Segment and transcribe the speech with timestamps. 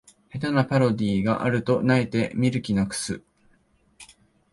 [0.31, 3.21] 下手なパロディがあると萎えて見る気なくす